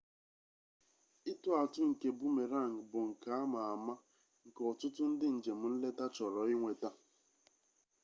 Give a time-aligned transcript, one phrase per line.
[1.31, 3.93] ịtụ atụ nke boomerang bụ nka ama ama
[4.45, 6.89] nke ọtụtụ ndị njem nleta chọrọ inweta